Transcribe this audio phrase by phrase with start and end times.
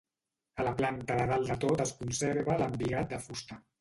[0.61, 3.61] A la planta de dalt de tot es conserva l'embigat de fusta.